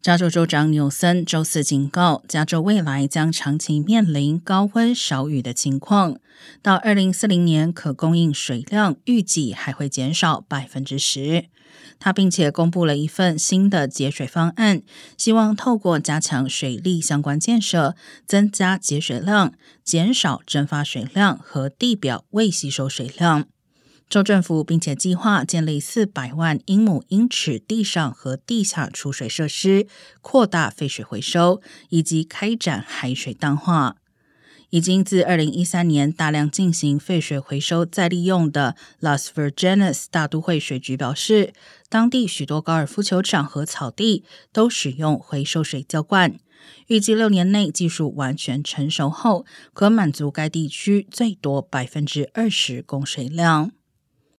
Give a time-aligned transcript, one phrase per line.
[0.00, 6.18] 加州州长纽森周四警告，加州未来将长期面临高温少雨的情况，
[6.62, 11.46] 到二零四零年可供应水量预计还会减少百分之十。
[11.98, 14.82] 他并且公布了一份新的节水方案，
[15.16, 19.52] 希望透过加强水利相关建设，增加节水量，
[19.82, 23.46] 减少蒸发水量和地表未吸收水量。
[24.08, 29.86] 州政府并且计划建立四百万英亩英尺地上和地下储水设施，
[30.22, 31.60] 扩大废水回收，
[31.90, 33.96] 以及开展海水淡化。
[34.70, 41.52] 已经自二零一三年大量进行废水回收再利用的 Las Virgenes 大都会水局表示，
[41.90, 46.38] 当地许多高尔夫球场和草地都使用回收水浇灌。
[46.86, 53.72] 预计六年内技术完全成熟后，可满足该地区最多百分之二十供水量。